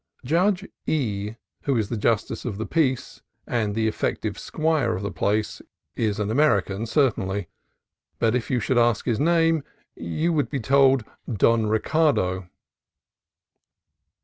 Judge 0.25 0.65
E., 0.87 1.35
who 1.65 1.77
is 1.77 1.89
the 1.89 1.95
Justice 1.95 2.43
of 2.43 2.57
the 2.57 2.65
Peace 2.65 3.21
and 3.45 3.75
the 3.75 3.87
effective 3.87 4.39
Squire 4.39 4.95
of 4.95 5.03
the 5.03 5.11
place, 5.11 5.61
is 5.95 6.19
an 6.19 6.31
American, 6.31 6.87
certainly, 6.87 7.49
but 8.17 8.33
if 8.33 8.49
you 8.49 8.59
should 8.59 8.79
ask 8.79 9.05
his 9.05 9.19
name 9.19 9.63
you 9.95 10.33
would 10.33 10.49
be 10.49 10.59
told, 10.59 11.03
Don 11.31 11.67
Ricardo. 11.67 12.49